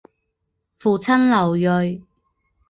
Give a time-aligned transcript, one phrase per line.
[0.79, 2.01] 父亲刘锐。